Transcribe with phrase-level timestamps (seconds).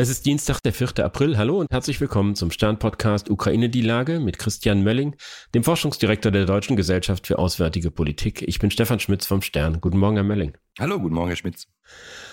[0.00, 1.04] Es ist Dienstag, der 4.
[1.04, 1.36] April.
[1.36, 5.14] Hallo und herzlich willkommen zum Stern-Podcast Ukraine die Lage mit Christian Mölling,
[5.54, 8.40] dem Forschungsdirektor der Deutschen Gesellschaft für Auswärtige Politik.
[8.48, 9.82] Ich bin Stefan Schmitz vom Stern.
[9.82, 10.56] Guten Morgen, Herr Mölling.
[10.78, 11.66] Hallo, guten Morgen, Herr Schmitz.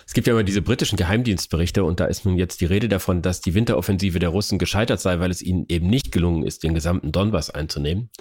[0.06, 3.22] Es gibt ja immer diese britischen Geheimdienstberichte und da ist nun jetzt die Rede davon,
[3.22, 6.74] dass die Winteroffensive der Russen gescheitert sei, weil es ihnen eben nicht gelungen ist, den
[6.74, 8.12] gesamten Donbass einzunehmen.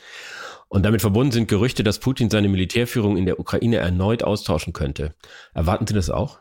[0.66, 5.14] Und damit verbunden sind Gerüchte, dass Putin seine Militärführung in der Ukraine erneut austauschen könnte.
[5.54, 6.40] Erwarten Sie das auch?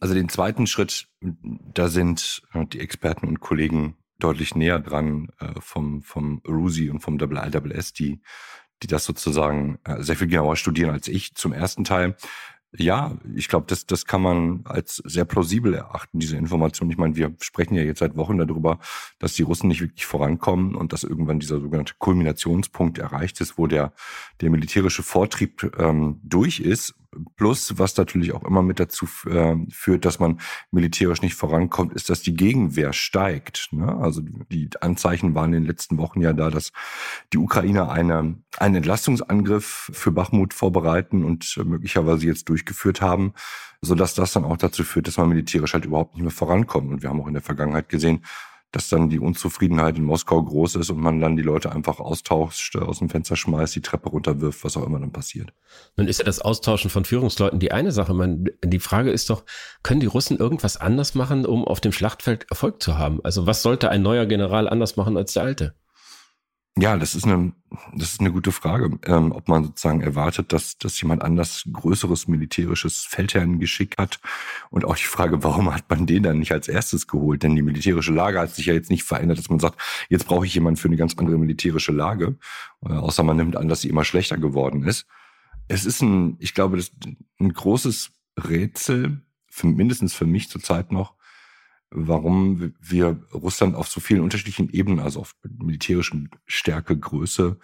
[0.00, 5.60] Also den zweiten Schritt, da sind äh, die Experten und Kollegen deutlich näher dran äh,
[5.60, 8.20] vom, vom RUSI und vom ISS, die,
[8.82, 11.34] die das sozusagen äh, sehr viel genauer studieren als ich.
[11.34, 12.16] Zum ersten Teil
[12.76, 16.90] ja, ich glaube, das, das kann man als sehr plausibel erachten, diese Information.
[16.90, 18.80] Ich meine, wir sprechen ja jetzt seit Wochen darüber,
[19.18, 23.66] dass die Russen nicht wirklich vorankommen und dass irgendwann dieser sogenannte Kulminationspunkt erreicht ist, wo
[23.66, 23.92] der,
[24.40, 26.94] der militärische Vortrieb ähm, durch ist.
[27.36, 32.10] Plus, was natürlich auch immer mit dazu äh, führt, dass man militärisch nicht vorankommt, ist,
[32.10, 33.68] dass die Gegenwehr steigt.
[33.72, 33.96] Ne?
[33.96, 36.72] Also die Anzeichen waren in den letzten Wochen ja da, dass
[37.32, 43.34] die Ukrainer eine, einen Entlastungsangriff für Bachmut vorbereiten und möglicherweise jetzt durchgeführt haben,
[43.80, 46.90] sodass das dann auch dazu führt, dass man militärisch halt überhaupt nicht mehr vorankommt.
[46.90, 48.22] Und wir haben auch in der Vergangenheit gesehen,
[48.74, 52.76] dass dann die Unzufriedenheit in Moskau groß ist und man dann die Leute einfach austauscht,
[52.76, 55.52] aus dem Fenster schmeißt, die Treppe runterwirft, was auch immer dann passiert.
[55.96, 58.14] Nun ist ja das Austauschen von Führungsleuten die eine Sache.
[58.14, 59.44] Man, die Frage ist doch,
[59.82, 63.20] können die Russen irgendwas anders machen, um auf dem Schlachtfeld Erfolg zu haben?
[63.22, 65.74] Also was sollte ein neuer General anders machen als der alte?
[66.76, 67.52] Ja, das ist eine,
[67.94, 72.26] das ist eine gute Frage, ähm, ob man sozusagen erwartet, dass, dass jemand anders größeres
[72.26, 74.18] militärisches Feldherrengeschick hat.
[74.70, 77.44] Und auch die Frage, warum hat man den dann nicht als erstes geholt?
[77.44, 80.46] Denn die militärische Lage hat sich ja jetzt nicht verändert, dass man sagt, jetzt brauche
[80.46, 82.36] ich jemanden für eine ganz andere militärische Lage.
[82.84, 85.06] Äh, außer man nimmt an, dass sie immer schlechter geworden ist.
[85.68, 86.90] Es ist ein, ich glaube, das
[87.38, 91.14] ein großes Rätsel, für, mindestens für mich zurzeit noch,
[91.90, 97.58] warum wir Russland auf so vielen unterschiedlichen Ebenen, also auf militärischen Stärke, Größe,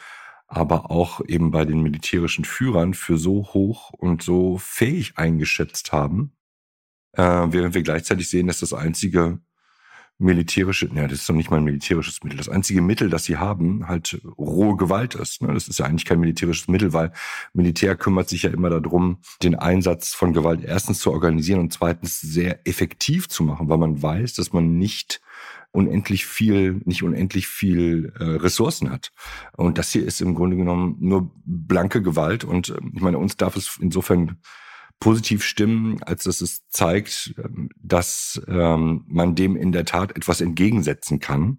[0.47, 6.33] aber auch eben bei den militärischen Führern für so hoch und so fähig eingeschätzt haben,
[7.13, 9.41] äh, während wir gleichzeitig sehen, dass das einzige
[10.21, 12.37] militärische, ja, das ist doch nicht mal ein militärisches Mittel.
[12.37, 15.43] Das einzige Mittel, das sie haben, halt rohe Gewalt ist.
[15.43, 15.53] Ne?
[15.55, 17.13] Das ist ja eigentlich kein militärisches Mittel, weil
[17.55, 22.21] Militär kümmert sich ja immer darum, den Einsatz von Gewalt erstens zu organisieren und zweitens
[22.21, 25.21] sehr effektiv zu machen, weil man weiß, dass man nicht
[25.73, 29.13] unendlich viel, nicht unendlich viel äh, Ressourcen hat.
[29.57, 32.45] Und das hier ist im Grunde genommen nur blanke Gewalt.
[32.45, 34.39] Und äh, ich meine, uns darf es insofern
[35.01, 40.41] positiv stimmen, als dass es zeigt, ähm, dass ähm, man dem in der Tat etwas
[40.41, 41.59] entgegensetzen kann.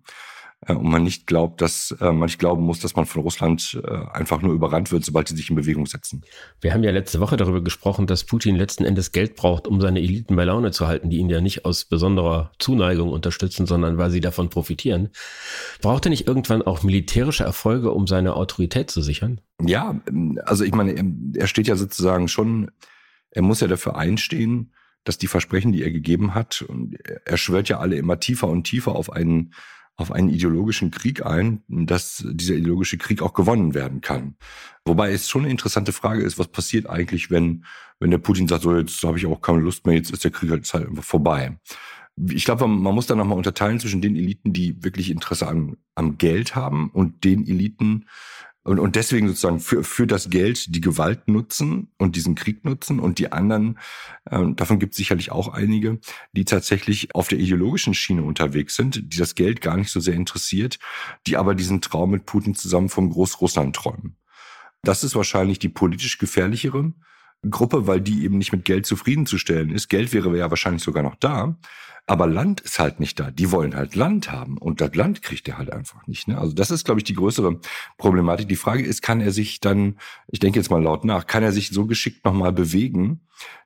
[0.68, 3.82] Äh, und man nicht glaubt, dass äh, man nicht glauben muss, dass man von Russland
[3.84, 6.22] äh, einfach nur überrannt wird, sobald sie sich in Bewegung setzen.
[6.60, 10.00] Wir haben ja letzte Woche darüber gesprochen, dass Putin letzten Endes Geld braucht, um seine
[10.00, 14.12] Eliten bei Laune zu halten, die ihn ja nicht aus besonderer Zuneigung unterstützen, sondern weil
[14.12, 15.10] sie davon profitieren.
[15.82, 19.42] Braucht er nicht irgendwann auch militärische Erfolge, um seine Autorität zu sichern?
[19.64, 20.00] Ja,
[20.46, 20.96] also ich meine,
[21.36, 22.72] er steht ja sozusagen schon
[23.32, 27.70] er muss ja dafür einstehen, dass die Versprechen, die er gegeben hat, und er schwört
[27.70, 29.54] ja alle immer tiefer und tiefer auf einen,
[29.96, 34.36] auf einen ideologischen Krieg ein, dass dieser ideologische Krieg auch gewonnen werden kann.
[34.86, 37.66] Wobei es schon eine interessante Frage ist, was passiert eigentlich, wenn,
[38.00, 40.32] wenn der Putin sagt, so jetzt habe ich auch keine Lust mehr, jetzt ist der
[40.32, 41.58] Krieg halt einfach vorbei.
[42.30, 46.18] Ich glaube, man muss da nochmal unterteilen zwischen den Eliten, die wirklich Interesse an, am
[46.18, 48.06] Geld haben und den Eliten,
[48.64, 53.00] und, und deswegen sozusagen für, für das Geld die Gewalt nutzen und diesen Krieg nutzen
[53.00, 53.80] und die anderen,
[54.26, 56.00] äh, davon gibt es sicherlich auch einige,
[56.34, 60.14] die tatsächlich auf der ideologischen Schiene unterwegs sind, die das Geld gar nicht so sehr
[60.14, 60.78] interessiert,
[61.26, 64.18] die aber diesen Traum mit Putin zusammen vom Großrussland träumen.
[64.84, 66.94] Das ist wahrscheinlich die politisch gefährlichere
[67.50, 69.90] Gruppe, weil die eben nicht mit Geld zufriedenzustellen ist.
[69.90, 71.58] Geld wäre ja wahrscheinlich sogar noch da,
[72.08, 73.32] aber Land ist halt nicht da.
[73.32, 76.28] Die wollen halt Land haben und das Land kriegt er halt einfach nicht.
[76.28, 76.38] Ne?
[76.38, 77.60] Also das ist, glaube ich, die größere
[77.98, 78.48] Problematik.
[78.48, 79.98] Die Frage ist, kann er sich dann,
[80.28, 83.22] ich denke jetzt mal laut nach, kann er sich so geschickt nochmal bewegen,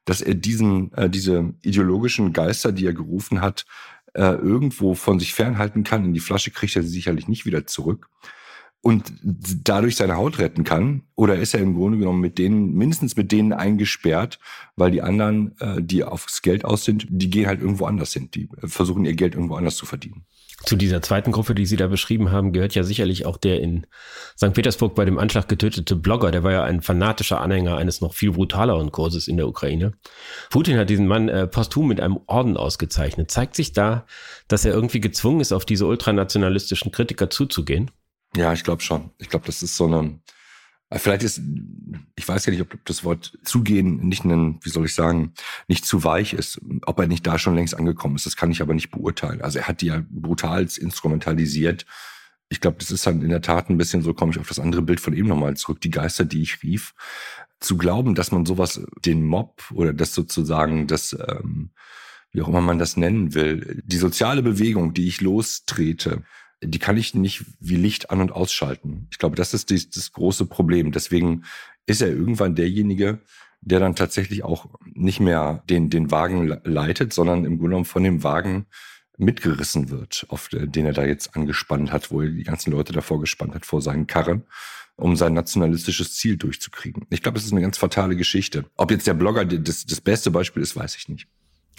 [0.05, 3.65] dass er diesen, äh, diese ideologischen Geister, die er gerufen hat,
[4.13, 6.05] äh, irgendwo von sich fernhalten kann.
[6.05, 8.09] In die Flasche kriegt er sie sicherlich nicht wieder zurück
[8.85, 11.01] und dadurch seine Haut retten kann?
[11.15, 14.37] Oder ist er im Grunde genommen mit denen, mindestens mit denen eingesperrt,
[14.75, 18.29] weil die anderen, äh, die aufs Geld aus sind, die gehen halt irgendwo anders hin.
[18.29, 20.27] Die versuchen ihr Geld irgendwo anders zu verdienen.
[20.65, 23.87] Zu dieser zweiten Gruppe, die Sie da beschrieben haben, gehört ja sicherlich auch der in
[24.37, 24.53] St.
[24.53, 26.29] Petersburg bei dem Anschlag getötete Blogger.
[26.29, 29.93] Der war ja ein fanatischer Anhänger eines noch viel brutaleren Kurses in der Ukraine.
[30.51, 33.31] Putin hat diesen Mann äh, posthum mit einem Orden ausgezeichnet.
[33.31, 34.05] Zeigt sich da,
[34.47, 37.89] dass er irgendwie gezwungen ist, auf diese ultranationalistischen Kritiker zuzugehen?
[38.35, 39.11] Ja, ich glaube schon.
[39.17, 40.19] Ich glaube, das ist so eine,
[40.93, 41.41] Vielleicht ist,
[42.15, 45.33] ich weiß ja nicht, ob das Wort zugehen nicht ein, wie soll ich sagen,
[45.67, 48.27] nicht zu weich ist, ob er nicht da schon längst angekommen ist.
[48.27, 49.41] Das kann ich aber nicht beurteilen.
[49.41, 51.85] Also er hat die ja brutal instrumentalisiert.
[52.49, 54.59] Ich glaube, das ist dann in der Tat ein bisschen so, komme ich auf das
[54.59, 56.93] andere Bild von eben nochmal zurück, die Geister, die ich rief.
[57.59, 61.71] Zu glauben, dass man sowas, den Mob oder das sozusagen, das, ähm,
[62.31, 66.23] wie auch immer man das nennen will, die soziale Bewegung, die ich lostrete,
[66.63, 69.07] die kann ich nicht wie Licht an und ausschalten.
[69.11, 70.91] Ich glaube, das ist die, das große Problem.
[70.91, 71.43] Deswegen
[71.85, 73.19] ist er irgendwann derjenige,
[73.61, 78.03] der dann tatsächlich auch nicht mehr den, den Wagen leitet, sondern im Grunde genommen von
[78.03, 78.67] dem Wagen
[79.17, 83.19] mitgerissen wird, auf den er da jetzt angespannt hat, wo er die ganzen Leute davor
[83.19, 84.43] gespannt hat, vor seinen Karren,
[84.97, 87.05] um sein nationalistisches Ziel durchzukriegen.
[87.09, 88.65] Ich glaube, es ist eine ganz fatale Geschichte.
[88.75, 91.27] Ob jetzt der Blogger das, das beste Beispiel ist, weiß ich nicht.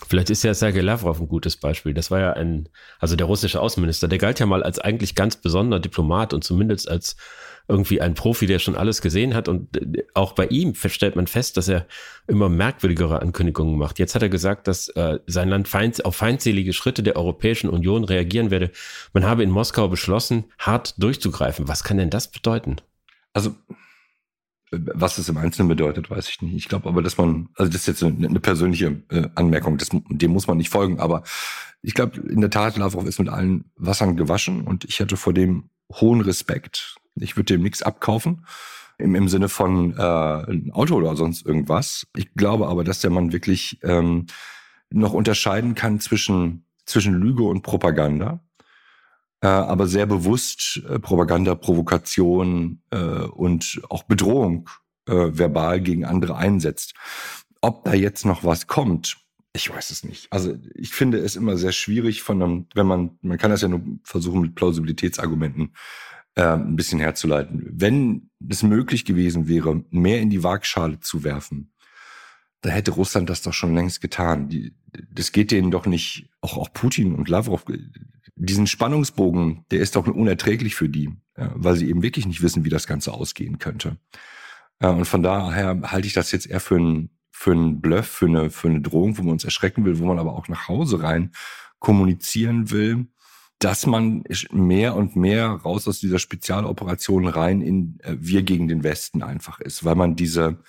[0.06, 1.94] Vielleicht ist ja Sergei Lavrov ein gutes Beispiel.
[1.94, 5.36] Das war ja ein, also der russische Außenminister, der galt ja mal als eigentlich ganz
[5.36, 7.16] besonderer Diplomat und zumindest als
[7.68, 9.48] irgendwie ein Profi, der schon alles gesehen hat.
[9.48, 11.86] Und äh, auch bei ihm stellt man fest, dass er
[12.26, 13.98] immer merkwürdigere Ankündigungen macht.
[13.98, 18.04] Jetzt hat er gesagt, dass äh, sein Land feind, auf feindselige Schritte der Europäischen Union
[18.04, 18.70] reagieren werde.
[19.14, 21.68] Man habe in Moskau beschlossen, hart durchzugreifen.
[21.68, 22.76] Was kann denn das bedeuten?
[23.32, 23.54] Also
[24.70, 26.54] was es im Einzelnen bedeutet, weiß ich nicht.
[26.54, 29.90] Ich glaube aber, dass man, also das ist jetzt eine, eine persönliche äh, Anmerkung, das,
[29.92, 31.22] dem muss man nicht folgen, aber
[31.82, 35.32] ich glaube, in der Tat, Lavrov ist mit allen Wassern gewaschen und ich hatte vor
[35.32, 36.96] dem hohen Respekt.
[37.14, 38.44] Ich würde dem nichts abkaufen
[38.98, 42.06] im, im Sinne von äh, ein Auto oder sonst irgendwas.
[42.16, 44.26] Ich glaube aber, dass der Mann wirklich ähm,
[44.90, 48.40] noch unterscheiden kann zwischen, zwischen Lüge und Propaganda
[49.40, 54.68] äh, aber sehr bewusst äh, Propaganda, Provokation äh, und auch Bedrohung
[55.06, 56.94] äh, verbal gegen andere einsetzt.
[57.60, 59.16] Ob da jetzt noch was kommt,
[59.56, 60.30] ich weiß es nicht.
[60.30, 63.68] Also ich finde es immer sehr schwierig von einem, wenn man, man kann das ja
[63.68, 65.74] nur versuchen mit Plausibilitätsargumenten
[66.34, 67.66] äh, ein bisschen herzuleiten.
[67.72, 71.72] Wenn es möglich gewesen wäre, mehr in die Waagschale zu werfen,
[72.60, 74.48] da hätte Russland das doch schon längst getan.
[74.48, 74.74] Die,
[75.10, 77.64] das geht denen doch nicht, auch, auch Putin und Lavrov,
[78.36, 82.70] diesen Spannungsbogen, der ist doch unerträglich für die, weil sie eben wirklich nicht wissen, wie
[82.70, 83.96] das Ganze ausgehen könnte.
[84.80, 88.26] Ja, und von daher halte ich das jetzt eher für einen für einen Bluff, für
[88.26, 91.02] eine, für eine Drohung, wo man uns erschrecken will, wo man aber auch nach Hause
[91.02, 91.32] rein
[91.78, 93.08] kommunizieren will,
[93.58, 98.84] dass man mehr und mehr raus aus dieser Spezialoperation rein in äh, wir gegen den
[98.84, 100.62] Westen einfach ist, weil man diese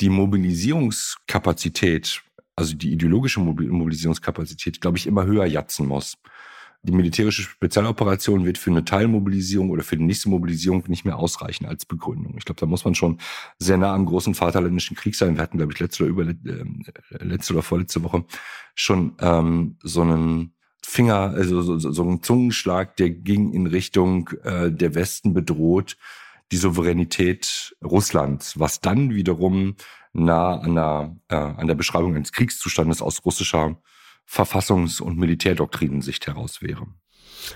[0.00, 2.24] die Mobilisierungskapazität,
[2.56, 6.16] also die ideologische Mobilisierungskapazität, glaube ich, immer höher jatzen muss
[6.84, 11.66] die militärische Spezialoperation wird für eine Teilmobilisierung oder für die nächste Mobilisierung nicht mehr ausreichen
[11.66, 12.34] als Begründung.
[12.36, 13.18] Ich glaube, da muss man schon
[13.58, 15.36] sehr nah am großen Vaterländischen Krieg sein.
[15.36, 18.24] Wir hatten, glaube ich, letzte oder über äh, letzte oder vorletzte Woche
[18.74, 20.54] schon ähm, so einen
[20.84, 25.96] Finger, also so, so, so einen Zungenschlag, der ging in Richtung äh, der Westen bedroht
[26.52, 29.76] die Souveränität Russlands, was dann wiederum
[30.12, 33.80] nah an der, äh, an der Beschreibung eines Kriegszustandes aus russischer
[34.28, 36.86] Verfassungs- und Militärdoktrinen-Sicht heraus wäre.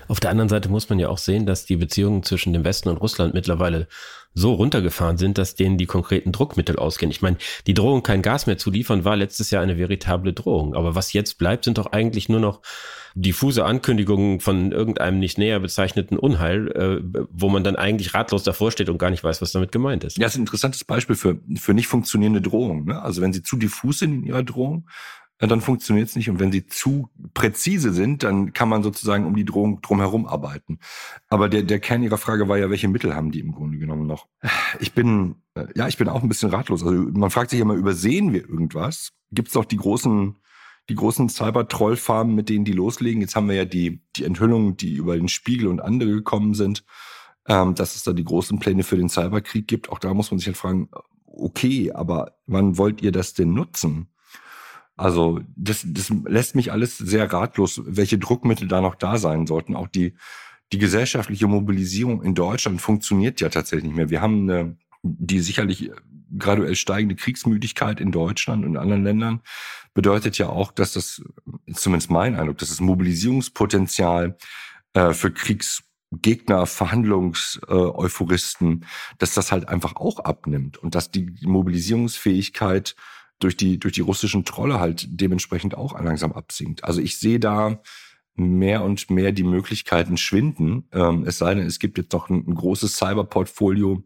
[0.07, 2.89] Auf der anderen Seite muss man ja auch sehen, dass die Beziehungen zwischen dem Westen
[2.89, 3.87] und Russland mittlerweile
[4.33, 7.11] so runtergefahren sind, dass denen die konkreten Druckmittel ausgehen.
[7.11, 10.75] Ich meine, die Drohung, kein Gas mehr zu liefern, war letztes Jahr eine veritable Drohung.
[10.75, 12.61] Aber was jetzt bleibt, sind doch eigentlich nur noch
[13.15, 18.71] diffuse Ankündigungen von irgendeinem nicht näher bezeichneten Unheil, äh, wo man dann eigentlich ratlos davor
[18.71, 20.17] steht und gar nicht weiß, was damit gemeint ist.
[20.17, 22.85] Ja, das ist ein interessantes Beispiel für, für nicht funktionierende Drohungen.
[22.85, 23.01] Ne?
[23.01, 24.87] Also wenn sie zu diffus sind in ihrer Drohung,
[25.47, 26.29] dann funktioniert es nicht.
[26.29, 30.79] Und wenn sie zu präzise sind, dann kann man sozusagen um die Drohung drumherum arbeiten.
[31.29, 34.05] Aber der, der Kern Ihrer Frage war ja, welche Mittel haben die im Grunde genommen
[34.05, 34.27] noch?
[34.79, 36.83] Ich bin, äh, ja, ich bin auch ein bisschen ratlos.
[36.83, 39.11] Also man fragt sich immer, übersehen wir irgendwas?
[39.31, 40.35] Gibt es doch die großen,
[40.89, 43.21] die großen Cyber-Troll-Farmen, mit denen die loslegen?
[43.21, 46.83] Jetzt haben wir ja die, die Enthüllungen, die über den Spiegel und andere gekommen sind,
[47.47, 49.89] ähm, dass es da die großen Pläne für den Cyberkrieg gibt.
[49.89, 50.89] Auch da muss man sich halt fragen,
[51.25, 54.09] okay, aber wann wollt ihr das denn nutzen?
[54.99, 59.77] Also das, das lässt mich alles sehr ratlos, welche Druckmittel da noch da sein sollten.
[59.77, 60.13] Auch die,
[60.73, 64.09] die gesellschaftliche Mobilisierung in Deutschland funktioniert ja tatsächlich nicht mehr.
[64.09, 65.89] Wir haben eine, die sicherlich
[66.37, 69.39] graduell steigende Kriegsmüdigkeit in Deutschland und anderen Ländern
[69.93, 71.23] bedeutet ja auch, dass das,
[71.73, 74.35] zumindest mein Eindruck, dass das Mobilisierungspotenzial
[74.93, 78.85] äh, für Kriegsgegner, Verhandlungseuphoristen, äh,
[79.17, 82.97] dass das halt einfach auch abnimmt und dass die Mobilisierungsfähigkeit
[83.39, 86.83] durch die, durch die russischen Trolle halt dementsprechend auch langsam absinkt.
[86.83, 87.81] Also ich sehe da
[88.35, 90.87] mehr und mehr die Möglichkeiten schwinden.
[90.93, 94.03] Ähm, es sei denn, es gibt jetzt doch ein, ein großes Cyberportfolio,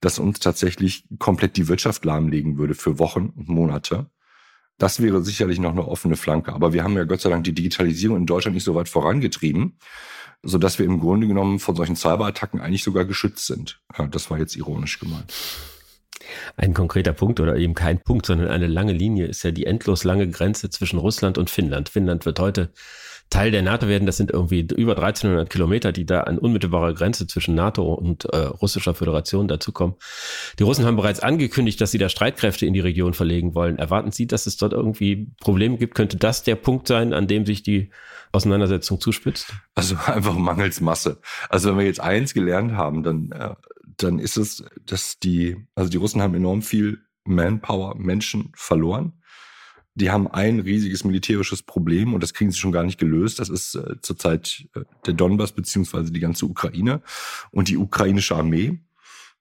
[0.00, 4.10] das uns tatsächlich komplett die Wirtschaft lahmlegen würde für Wochen und Monate.
[4.78, 6.52] Das wäre sicherlich noch eine offene Flanke.
[6.52, 9.78] Aber wir haben ja Gott sei Dank die Digitalisierung in Deutschland nicht so weit vorangetrieben,
[10.42, 13.80] sodass wir im Grunde genommen von solchen Cyberattacken eigentlich sogar geschützt sind.
[13.96, 15.32] Ja, das war jetzt ironisch gemeint.
[16.56, 20.04] Ein konkreter Punkt oder eben kein Punkt, sondern eine lange Linie ist ja die endlos
[20.04, 21.88] lange Grenze zwischen Russland und Finnland.
[21.88, 22.70] Finnland wird heute
[23.30, 24.06] Teil der NATO werden.
[24.06, 28.36] Das sind irgendwie über 1300 Kilometer, die da an unmittelbarer Grenze zwischen NATO und äh,
[28.36, 29.96] russischer Föderation dazukommen.
[30.58, 33.78] Die Russen haben bereits angekündigt, dass sie da Streitkräfte in die Region verlegen wollen.
[33.78, 35.94] Erwarten Sie, dass es dort irgendwie Probleme gibt?
[35.94, 37.90] Könnte das der Punkt sein, an dem sich die
[38.30, 39.52] Auseinandersetzung zuspitzt?
[39.74, 41.18] Also einfach mangels Masse.
[41.48, 43.54] Also wenn wir jetzt eins gelernt haben, dann, äh,
[43.96, 49.14] dann ist es, dass die, also die Russen haben enorm viel Manpower, Menschen verloren
[49.96, 53.38] die haben ein riesiges militärisches Problem und das kriegen sie schon gar nicht gelöst.
[53.38, 57.00] Das ist äh, zurzeit äh, der Donbass beziehungsweise die ganze Ukraine
[57.50, 58.78] und die ukrainische Armee.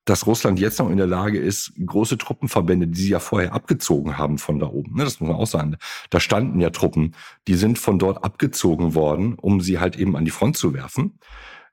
[0.06, 4.20] Dass Russland jetzt noch in der Lage ist, große Truppenverbände, die sie ja vorher abgezogen
[4.20, 5.78] haben von da oben, ne, das muss man auch sagen,
[6.12, 7.16] da standen ja Truppen,
[7.48, 11.18] die sind von dort abgezogen worden, um sie halt eben an die Front zu werfen.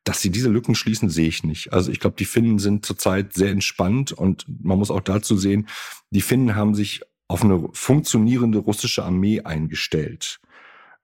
[0.05, 1.73] Dass sie diese Lücken schließen, sehe ich nicht.
[1.73, 5.69] Also ich glaube, die Finnen sind zurzeit sehr entspannt und man muss auch dazu sehen,
[6.11, 10.41] die Finnen haben sich auf eine funktionierende russische Armee eingestellt.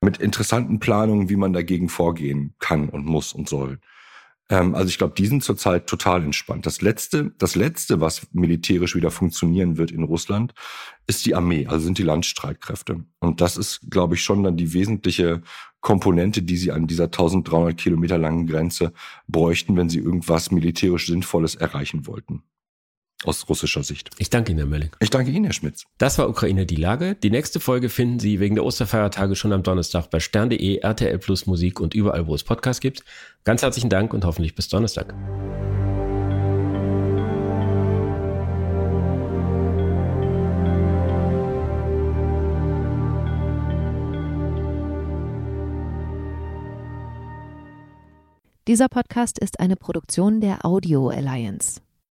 [0.00, 3.80] Mit interessanten Planungen, wie man dagegen vorgehen kann und muss und soll.
[4.50, 6.66] Ähm, also ich glaube, die sind zurzeit total entspannt.
[6.66, 10.54] Das letzte, das letzte, was militärisch wieder funktionieren wird in Russland,
[11.06, 13.04] ist die Armee, also sind die Landstreitkräfte.
[13.20, 15.42] Und das ist, glaube ich, schon dann die wesentliche
[15.80, 18.92] Komponente, die sie an dieser 1300 Kilometer langen Grenze
[19.28, 22.42] bräuchten, wenn sie irgendwas militärisch Sinnvolles erreichen wollten
[23.24, 24.10] aus russischer Sicht.
[24.18, 24.90] Ich danke Ihnen, Herr Mölling.
[25.00, 25.84] Ich danke Ihnen, Herr Schmitz.
[25.98, 27.16] Das war Ukraine die Lage.
[27.16, 31.46] Die nächste Folge finden Sie wegen der Osterfeiertage schon am Donnerstag bei stern.de, RTL Plus
[31.46, 33.02] Musik und überall, wo es Podcasts gibt.
[33.44, 35.14] Ganz herzlichen Dank und hoffentlich bis Donnerstag.
[48.68, 51.80] Dieser Podcast ist eine Produktion der Audio Alliance.